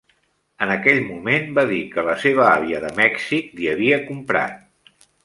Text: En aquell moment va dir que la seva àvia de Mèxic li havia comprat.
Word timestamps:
En 0.65 0.71
aquell 0.75 1.01
moment 1.09 1.51
va 1.59 1.65
dir 1.73 1.81
que 1.91 2.05
la 2.09 2.15
seva 2.23 2.47
àvia 2.53 2.79
de 2.87 2.91
Mèxic 3.01 3.53
li 3.61 3.69
havia 3.75 4.01
comprat. 4.09 4.97